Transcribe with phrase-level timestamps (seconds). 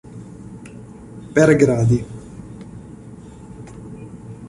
[1.35, 2.01] Per gradi.